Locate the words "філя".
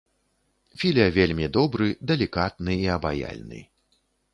0.83-1.05